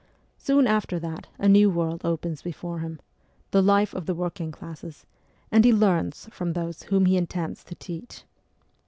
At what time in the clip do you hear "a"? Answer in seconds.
1.37-1.47